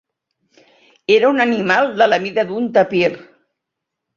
Era 1.17 1.29
un 1.35 1.43
animal 1.45 1.91
de 2.01 2.07
la 2.15 2.19
mida 2.27 2.47
d'un 2.53 2.71
tapir. 2.79 3.15